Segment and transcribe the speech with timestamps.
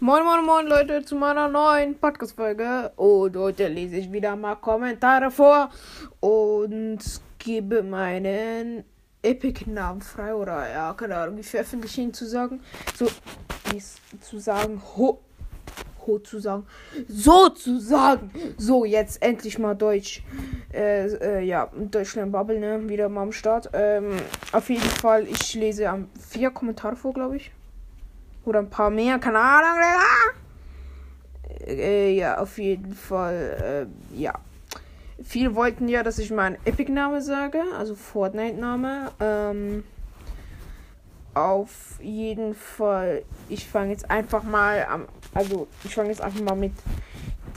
[0.00, 2.92] Moin, moin, moin, Leute, zu meiner neuen Podcast-Folge.
[2.94, 5.70] Und heute lese ich wieder mal Kommentare vor
[6.20, 7.00] und
[7.40, 8.84] gebe meinen
[9.22, 10.36] Epic-Namen frei.
[10.36, 12.60] Oder ja, keine Ahnung, wie veröffentliche ihn zu sagen.
[12.94, 13.08] So,
[14.20, 15.18] zu sagen, ho,
[16.06, 16.64] ho zu sagen.
[17.08, 18.30] So zu sagen.
[18.56, 20.22] So, jetzt endlich mal Deutsch.
[20.72, 22.88] Äh, äh, ja, Deutschland Bubble, ne?
[22.88, 23.70] Wieder mal am Start.
[23.72, 24.12] Ähm,
[24.52, 27.50] auf jeden Fall, ich lese vier Kommentare vor, glaube ich.
[28.48, 29.78] Oder ein paar mehr, keine Ahnung,
[31.66, 34.32] äh, ja, auf jeden Fall, äh, ja.
[35.22, 39.10] Viele wollten ja, dass ich meinen Epic-Name sage, also Fortnite-Name.
[39.20, 39.84] Ähm,
[41.34, 46.56] auf jeden Fall, ich fange jetzt einfach mal am, also ich fange jetzt einfach mal
[46.56, 46.72] mit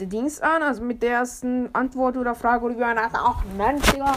[0.06, 3.92] Dings an, also mit der ersten Antwort oder Frage oder wie man das auch nennt,
[3.92, 4.14] Digga.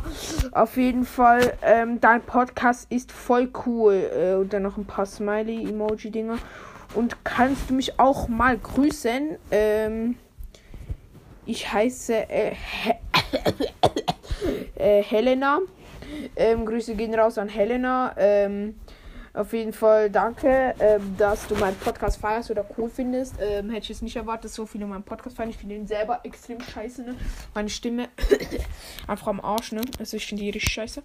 [0.51, 4.09] Auf jeden Fall, ähm, dein Podcast ist voll cool.
[4.15, 6.37] Äh, und dann noch ein paar Smiley-Emoji-Dinger.
[6.95, 9.37] Und kannst du mich auch mal grüßen?
[9.51, 10.17] Ähm,
[11.45, 12.53] ich heiße äh,
[14.75, 15.59] äh, Helena.
[16.35, 18.13] Ähm, Grüße gehen raus an Helena.
[18.17, 18.75] Ähm,
[19.35, 23.35] auf jeden Fall danke, ähm, dass du meinen Podcast feierst oder cool findest.
[23.39, 25.49] Ähm, hätte ich jetzt nicht erwartet, so viele meinen Podcast feiern.
[25.49, 27.15] Ich finde ihn selber extrem scheiße, ne?
[27.53, 28.09] Meine Stimme
[29.07, 29.81] einfach am Arsch, ne?
[29.99, 31.03] Also ich finde die richtig scheiße.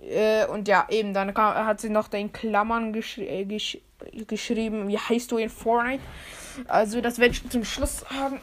[0.00, 3.78] Äh, und ja, eben, dann kam, hat sie noch den Klammern gesch äh, gesch
[4.28, 6.02] geschrieben, wie heißt du in Fortnite?
[6.68, 8.40] Also das werde ich zum Schluss sagen.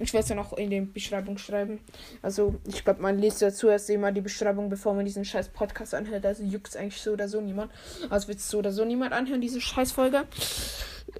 [0.00, 1.80] Ich werde es ja noch in die Beschreibung schreiben.
[2.22, 5.94] Also, ich glaube, man liest ja zuerst immer die Beschreibung, bevor man diesen scheiß Podcast
[5.94, 6.26] anhört.
[6.26, 7.70] Also juckt es eigentlich so oder so niemand.
[8.10, 10.24] Also wird es so oder so niemand anhören, diese Scheißfolge.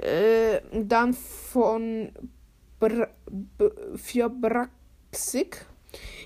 [0.01, 2.13] Äh, dann von
[2.79, 3.09] Bra
[3.97, 5.67] für Braxik.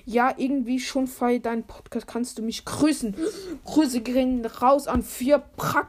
[0.05, 2.07] Ja, irgendwie schon feier deinen Podcast.
[2.07, 3.15] Kannst du mich grüßen?
[3.63, 5.87] Grüße gehen raus an für pra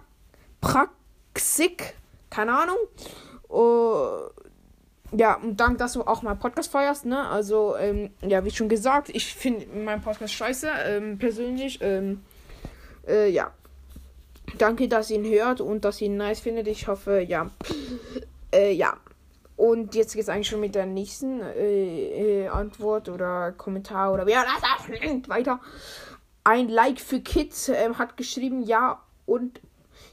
[0.61, 1.95] Praxik.
[2.31, 2.77] Keine Ahnung.
[3.49, 4.31] Uh,
[5.15, 7.29] ja, und danke, dass du auch meinen Podcast feierst, ne?
[7.29, 11.81] Also, ähm, ja, wie schon gesagt, ich finde meinen Podcast scheiße, ähm, persönlich.
[11.83, 12.23] Ähm,
[13.07, 13.53] äh, ja.
[14.59, 16.67] Danke, dass ihr ihn hört und dass ihr ihn nice findet.
[16.67, 17.51] Ich hoffe, ja.
[18.55, 18.97] Äh, ja.
[19.57, 24.27] Und jetzt geht es eigentlich schon mit der nächsten äh, äh, Antwort oder Kommentar oder
[24.27, 25.61] wer das auch weiter.
[26.45, 29.61] Ein Like für Kids ähm, hat geschrieben, ja, und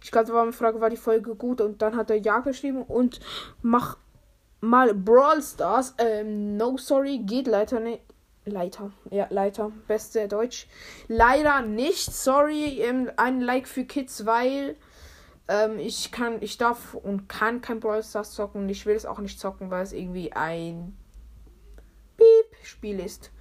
[0.03, 1.61] ich glaube, da war eine Frage, war die Folge gut?
[1.61, 3.19] Und dann hat er ja geschrieben und
[3.61, 3.97] mach
[4.61, 5.95] mal Brawl Stars.
[5.97, 8.01] Ähm, no, sorry, geht leider nicht.
[8.45, 10.67] Leiter, ja, Leiter, beste Deutsch.
[11.07, 14.75] Leider nicht, sorry, ähm, ein Like für Kids, weil
[15.47, 19.05] ähm, ich kann, ich darf und kann kein Brawl Stars zocken und ich will es
[19.05, 20.97] auch nicht zocken, weil es irgendwie ein
[22.17, 23.31] Piep-Spiel ist.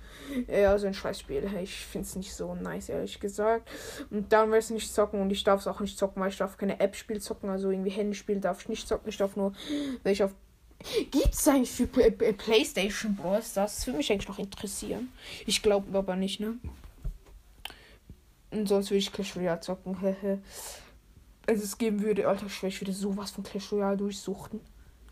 [0.47, 1.49] Ja, so ein Scheißspiel.
[1.63, 3.71] Ich finde es nicht so nice, ehrlich gesagt.
[4.11, 6.29] Und dann will ich es nicht zocken und ich darf es auch nicht zocken, weil
[6.29, 9.09] ich darf keine App-Spiel zocken, also irgendwie Handyspiel darf ich nicht zocken.
[9.09, 9.53] Ich darf nur,
[10.03, 10.35] wenn ich auf
[11.11, 13.53] Gibt es eigentlich für PlayStation Bros?
[13.55, 15.13] Das würde mich eigentlich noch interessieren.
[15.45, 16.55] Ich glaube aber nicht, ne?
[18.51, 19.97] Und sonst würde ich Clash Royale zocken.
[21.47, 24.61] also es geben würde, Alter, ich würde sowas von Clash Royale durchsuchten.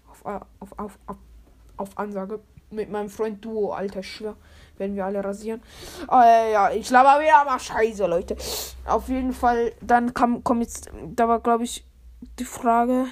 [0.09, 1.17] Auf, auf, auf, auf,
[1.77, 2.41] auf Ansage.
[2.71, 4.37] Mit meinem Freund Duo, Alter, schwör.
[4.79, 5.63] Werden wir alle rasieren.
[6.11, 8.37] Äh, ja, ich glaube aber wieder mal scheiße, Leute.
[8.85, 11.85] Auf jeden Fall, dann kam, kommt jetzt, da war, glaube ich,
[12.39, 13.07] die Frage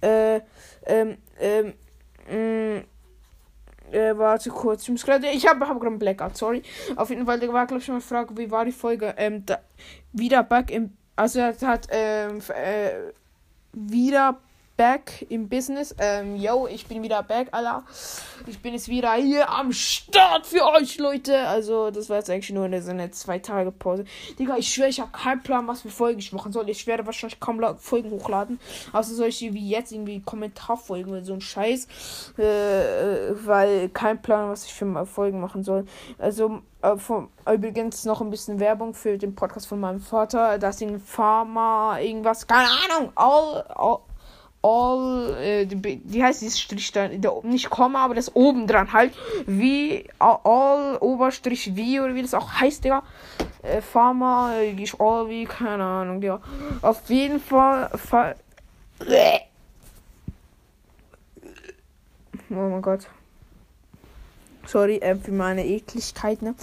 [0.00, 0.40] äh,
[0.86, 1.74] ähm, ähm,
[2.28, 2.84] mh, mm,
[3.92, 4.82] äh, warte kurz.
[4.82, 5.28] Ich muss gerade.
[5.28, 6.62] Ich habe hab gerade einen Blackout, sorry.
[6.96, 9.14] Auf jeden Fall, da war, glaube ich, eine Frage, wie war die Folge?
[9.16, 9.58] Ähm, da,
[10.12, 10.92] wieder back im.
[11.16, 13.12] Also, hat, ähm, äh,
[13.72, 14.38] wieder
[14.80, 15.94] back im Business.
[15.98, 17.82] Ähm, yo, ich bin wieder back, Alter.
[18.46, 21.36] Ich bin jetzt wieder hier am Start für euch, Leute.
[21.36, 24.06] Also, das war jetzt eigentlich nur eine, so eine zwei Tage Pause.
[24.38, 26.70] Digga, ich schwöre, ich habe keinen Plan, was für Folgen ich machen soll.
[26.70, 28.58] Ich werde wahrscheinlich kaum Folgen hochladen.
[28.94, 31.86] Außer solche wie jetzt irgendwie Kommentarfolgen oder so ein Scheiß.
[32.38, 35.84] Äh, äh weil kein Plan, was ich für Folgen machen soll.
[36.16, 40.58] Also, äh, vom, übrigens noch ein bisschen Werbung für den Podcast von meinem Vater.
[40.58, 42.46] Das in Pharma irgendwas.
[42.46, 43.12] Keine Ahnung.
[43.14, 44.00] All, all
[44.62, 45.66] all, äh,
[46.04, 47.08] wie heißt dieses Strich da?
[47.42, 49.12] Nicht Komma, aber das oben dran halt.
[49.46, 53.02] Wie all Oberstrich wie oder wie das auch heißt, Digga.
[53.62, 56.40] Äh, Pharma, äh, all wie, keine Ahnung, Digga.
[56.82, 57.90] Auf jeden Fall.
[57.96, 58.36] Fall
[62.50, 63.08] oh mein Gott.
[64.66, 66.54] Sorry äh, für meine Ekligkeit, ne?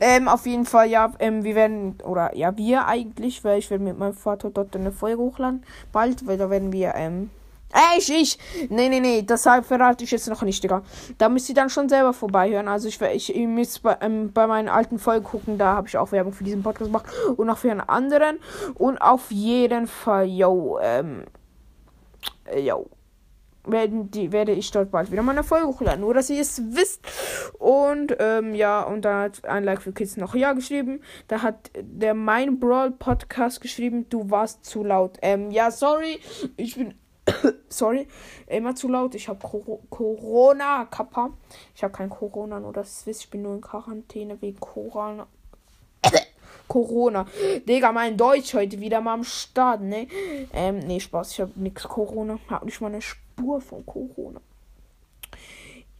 [0.00, 3.82] Ähm, auf jeden Fall, ja, ähm, wir werden, oder ja, wir eigentlich, weil ich werde
[3.82, 5.64] mit meinem Vater dort eine Folge hochladen.
[5.90, 7.30] Bald, weil da werden wir, ähm,
[7.72, 8.38] Ey, ich, ich.
[8.70, 9.22] Nee, nee, nee.
[9.22, 10.82] Deshalb verrate ich jetzt noch nicht, Digga.
[11.18, 12.68] Da müsst ihr dann schon selber vorbeihören.
[12.68, 15.58] Also ich, ich ihr müsst bei, ähm, bei meinen alten Folgen gucken.
[15.58, 17.06] Da habe ich auch Werbung für diesen Podcast gemacht.
[17.36, 18.38] Und auch für einen anderen.
[18.74, 21.24] Und auf jeden Fall, yo, ähm.
[22.44, 22.88] äh, yo,
[23.66, 26.00] werden die, werde ich dort bald wieder meine Folge hochladen.
[26.00, 27.00] Nur, dass ihr es wisst.
[27.58, 31.00] Und, ähm, ja, und dann hat ein Like für Kids noch ja geschrieben.
[31.28, 35.18] Da hat der Mein Brawl Podcast geschrieben, du warst zu laut.
[35.22, 36.20] Ähm, ja, sorry,
[36.56, 36.94] ich bin,
[37.68, 38.06] sorry,
[38.46, 39.14] immer zu laut.
[39.14, 39.38] Ich habe
[39.90, 41.30] Corona, Kappa.
[41.74, 43.22] Ich habe kein Corona, nur das wisst.
[43.22, 45.26] Ich bin nur in Quarantäne wegen Corona.
[46.68, 47.26] Corona.
[47.68, 50.08] Digga, mein Deutsch heute wieder mal am Start, ne?
[50.52, 52.38] Ähm, nee, Spaß, ich hab nix Corona.
[52.48, 54.40] Hab nicht mal eine Spur von Corona.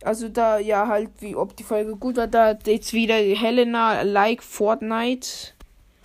[0.02, 4.43] Also da, ja, halt, wie ob die Folge gut war, da jetzt wieder Helena like
[4.43, 5.55] Fortnite.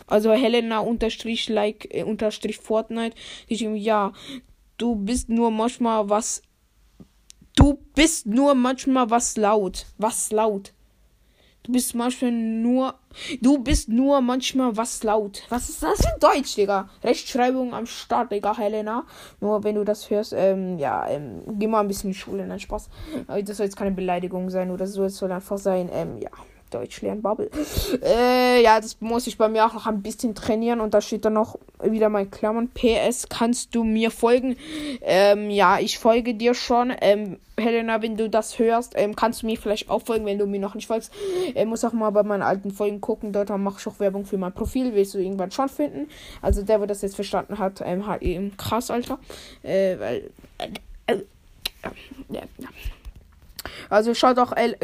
[0.07, 3.15] Also Helena unterstrich like äh, unterstrich Fortnite.
[3.47, 4.11] Ich ja,
[4.81, 6.41] du bist nur manchmal was.
[7.55, 9.85] Du bist nur manchmal was laut.
[9.97, 10.73] Was laut.
[11.63, 12.95] Du bist manchmal nur.
[13.41, 15.43] Du bist nur manchmal was laut.
[15.49, 16.89] Was ist das in Deutsch, Digga?
[17.03, 19.05] Rechtschreibung am Start, Digga, Helena.
[19.39, 22.47] Nur wenn du das hörst, ähm, ja, ähm, geh mal ein bisschen in die Schule,
[22.47, 22.89] nein, Spaß.
[23.27, 26.31] Das soll jetzt keine Beleidigung sein oder so, es soll einfach sein, ähm, ja.
[26.73, 27.49] Deutsch lernen, Bubble.
[28.03, 30.79] Äh, ja, das muss ich bei mir auch noch ein bisschen trainieren.
[30.79, 32.69] Und da steht dann noch wieder mein Klammern.
[32.69, 34.55] PS, kannst du mir folgen?
[35.01, 36.93] Ähm, ja, ich folge dir schon.
[37.01, 40.47] Ähm, Helena, wenn du das hörst, ähm, kannst du mir vielleicht auch folgen, wenn du
[40.47, 41.11] mir noch nicht folgst.
[41.53, 43.33] Ich muss auch mal bei meinen alten Folgen gucken.
[43.33, 44.93] Dort mache ich auch Werbung für mein Profil.
[44.95, 46.09] Willst du irgendwann schon finden?
[46.41, 49.19] Also der, der das jetzt verstanden hat, ähm, hat eben krass, Alter.
[49.63, 50.31] Äh, weil.
[50.57, 51.21] Äh, äh,
[52.29, 52.67] ja, ja.
[53.89, 54.75] Also schaut auch L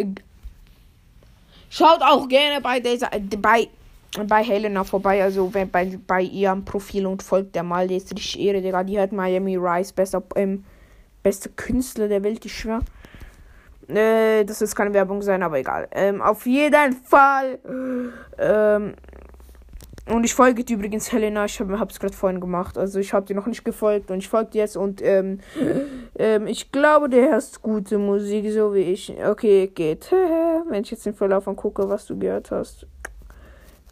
[1.70, 3.10] Schaut auch gerne bei dieser,
[3.42, 3.68] bei,
[4.26, 8.12] bei Helena vorbei, also wenn, bei, bei ihrem Profil und folgt der mal, die ist
[8.12, 8.84] richtig Ehre, Digga.
[8.84, 10.64] Die hat Miami Rice, bester, ähm,
[11.24, 12.82] beste Künstler der Welt, ich schwör.
[13.88, 15.88] Äh, das ist keine Werbung sein, aber egal.
[15.92, 17.60] Ähm, auf jeden Fall.
[18.38, 18.94] Ähm,
[20.10, 21.46] und ich folge dir übrigens Helena.
[21.46, 22.78] Ich habe es gerade vorhin gemacht.
[22.78, 24.78] Also ich habe dir noch nicht gefolgt und ich folge dir jetzt.
[24.78, 25.40] Und ähm,
[26.18, 29.14] ähm, ich glaube, der hörst gute Musik, so wie ich.
[29.26, 30.10] Okay, geht.
[30.70, 32.86] Wenn ich jetzt den Verlauf angucke, was du gehört hast.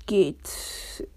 [0.06, 1.08] Geht.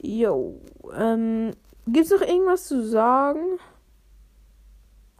[0.00, 0.60] Jo.
[0.94, 1.52] Ähm,
[1.86, 3.58] Gibt es noch irgendwas zu sagen?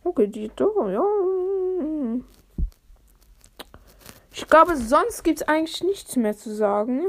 [0.03, 1.03] Okay, die doch, ja.
[4.32, 7.05] Ich glaube, sonst gibt es eigentlich nichts mehr zu sagen.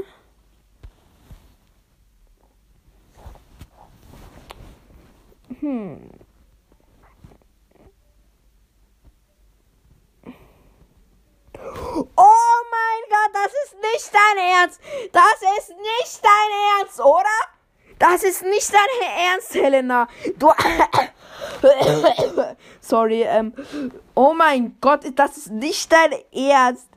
[5.60, 6.10] Hm.
[12.16, 14.80] Oh mein Gott, das ist nicht dein Ernst.
[15.12, 17.38] Das ist nicht dein Ernst, oder?
[17.98, 18.80] Das ist nicht dein
[19.18, 20.06] Ernst, Helena.
[20.38, 20.50] Du.
[22.80, 23.54] Sorry, ähm.
[24.14, 26.88] Oh mein Gott, das ist nicht dein Ernst.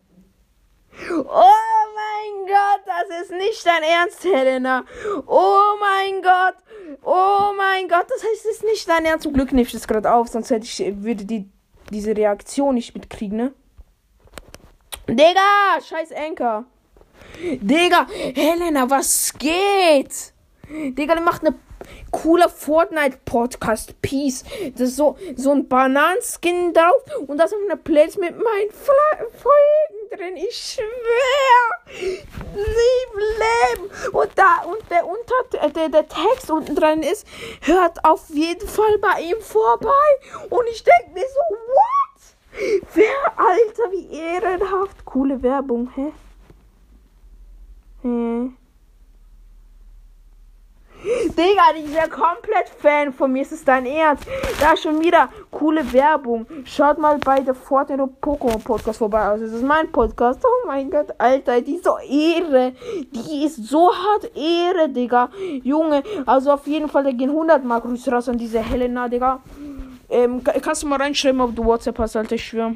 [1.10, 4.84] Oh mein Gott, das ist nicht dein Ernst, Helena.
[5.25, 6.56] Oh mein Gott.
[7.04, 9.24] Oh mein Gott, das heißt, es ist nicht dein Ernst.
[9.24, 11.50] Zum Glück nehme ich das gerade auf, sonst hätte ich, würde die,
[11.92, 13.54] diese Reaktion nicht mitkriegen, ne?
[15.07, 16.66] Digga, scheiß Enker.
[17.41, 18.06] Digga,
[18.36, 20.33] Helena, was geht?
[20.69, 21.56] Digga, die macht eine
[22.12, 24.01] cooler Fortnite-Podcast.
[24.01, 24.44] Peace.
[24.74, 29.25] Das ist so, so ein Bananenskin drauf und das auf einer Playlist mit meinen Fla
[29.38, 30.36] Folgen drin.
[30.36, 32.07] Ich schwör.
[32.56, 33.89] Lieb Leben.
[34.12, 37.25] Und da, und der unter, der, der Text unten dran ist,
[37.62, 39.89] hört auf jeden Fall bei ihm vorbei.
[40.50, 42.86] Und ich denke mir so, what?
[42.93, 43.05] Wer,
[43.38, 45.05] Alter, wie ehrenhaft.
[45.05, 45.89] Coole Werbung?
[45.96, 46.12] Hä?
[51.39, 53.43] Digga, ich bin komplett Fan von mir.
[53.43, 54.25] Ist es dein Ernst?
[54.60, 56.46] Da ist schon wieder coole Werbung.
[56.65, 59.39] Schaut mal bei der Fortnite Pokémon Podcast vorbei aus.
[59.39, 60.41] Das ist mein Podcast.
[60.43, 62.74] Oh mein Gott, Alter, die ist so Ehre.
[63.13, 65.29] Die ist so hart Ehre, Digga.
[65.63, 69.39] Junge, also auf jeden Fall, da gehen 100 Mal Grüße raus an diese Helena, Digga.
[70.10, 72.75] Ähm, kannst du mal reinschreiben, ob du WhatsApp hast, Alter, ich schwöre.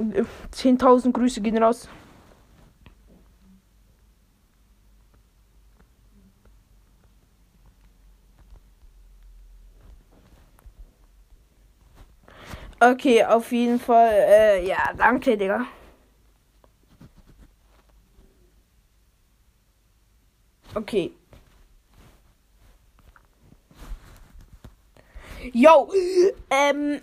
[0.00, 1.88] 10.000 Grüße gehen raus.
[12.82, 14.10] Okay, auf jeden Fall.
[14.12, 15.66] Äh, ja, danke, Digga.
[20.74, 21.12] Okay.
[25.52, 25.90] Yo,
[26.50, 27.00] ähm,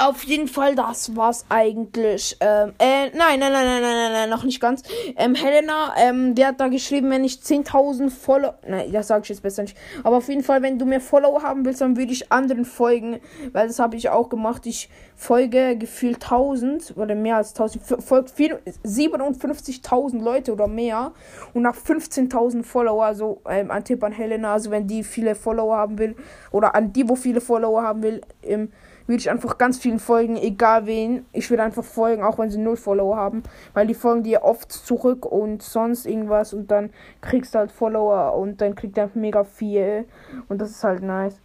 [0.00, 2.36] auf jeden Fall, das war's eigentlich.
[2.40, 4.82] Ähm, äh, nein, nein, nein, nein, nein, nein, nein, noch nicht ganz.
[5.16, 9.28] Ähm, Helena, ähm, der hat da geschrieben, wenn ich 10.000 Follower, nein, das sage ich
[9.28, 9.76] jetzt besser nicht.
[10.02, 13.20] Aber auf jeden Fall, wenn du mir Follower haben willst, dann würde ich anderen folgen,
[13.52, 14.66] weil das habe ich auch gemacht.
[14.66, 21.12] Ich folge gefühlt 1000 oder mehr als 1000, folgt 57.000 Leute oder mehr
[21.52, 25.76] und nach 15.000 Follower, also ähm, ein Tipp an Helena, also wenn die viele Follower
[25.76, 26.16] haben will
[26.52, 28.72] oder an die, wo viele Follower haben will, im
[29.10, 31.26] würde ich einfach ganz vielen folgen, egal wen.
[31.32, 33.42] Ich würde einfach folgen, auch wenn sie null Follower haben,
[33.74, 36.90] weil die folgen dir oft zurück und sonst irgendwas und dann
[37.20, 40.06] kriegst du halt Follower und dann kriegt er mega viel
[40.48, 41.40] und das ist halt nice.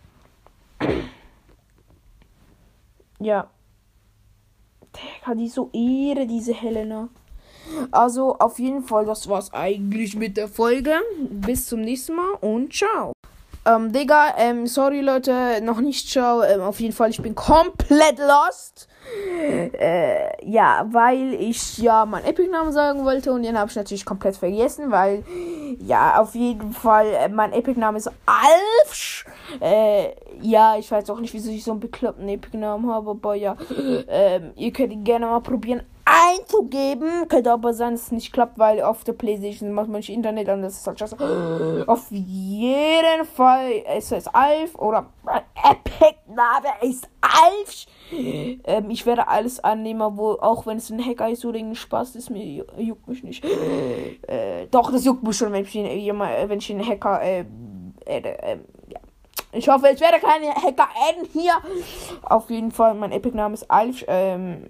[3.19, 3.49] Ja.
[4.95, 7.09] Digga, die so Ehre, diese Helena.
[7.89, 10.93] Also auf jeden Fall, das war's eigentlich mit der Folge.
[11.19, 13.14] Bis zum nächsten Mal und ciao.
[13.67, 16.43] Ähm, Digga, ähm, sorry Leute, noch nicht ciao.
[16.43, 18.87] Ähm, auf jeden Fall, ich bin komplett lost.
[19.79, 24.35] Äh, ja, weil ich ja meinen Epic-Namen sagen wollte und den habe ich natürlich komplett
[24.35, 25.23] vergessen, weil
[25.79, 29.25] ja, auf jeden Fall, äh, mein Epic-Name ist Alfsch.
[29.59, 30.09] Äh,
[30.41, 33.55] ja, ich weiß auch nicht, wieso ich so einen bekloppten Epic-Namen habe, aber ja,
[34.07, 35.81] ähm, ihr könnt ihn gerne mal probieren
[36.15, 37.27] einzugeben.
[37.27, 40.49] Könnte aber sein, dass es nicht klappt, weil auf der Playstation macht man nicht Internet
[40.49, 40.61] an.
[40.61, 41.83] Das ist halt scheiße.
[41.87, 45.07] Auf jeden Fall ist es Alf oder
[45.55, 47.85] Epic Name ist Alf.
[48.11, 52.15] Ähm, ich werde alles annehmen, wo, auch wenn es ein Hacker ist oder ein Spaß
[52.15, 53.43] ist, mir juckt mich nicht.
[53.43, 57.45] Äh, doch, das juckt mich schon, wenn ich, wenn ich einen Hacker äh,
[58.05, 58.99] äh, äh, ja.
[59.51, 61.53] Ich hoffe, es werde keine Hacker adden hier.
[62.23, 64.03] Auf jeden Fall, mein Epic-Name ist Alf.
[64.07, 64.67] Ähm,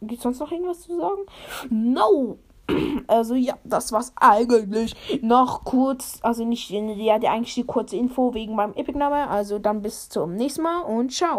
[0.00, 1.22] Gibt sonst noch irgendwas zu sagen?
[1.70, 2.38] No!
[3.06, 4.94] Also ja, das war's eigentlich.
[5.22, 9.28] Noch kurz, also nicht, ja, eigentlich die kurze Info wegen meinem Epic-Name.
[9.28, 11.36] Also dann bis zum nächsten Mal und ciao.